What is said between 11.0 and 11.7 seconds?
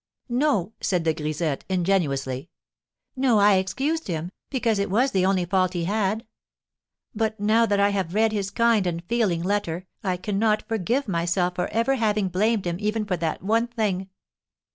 myself for